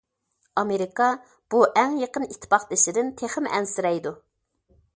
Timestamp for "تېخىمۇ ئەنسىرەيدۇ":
3.21-4.15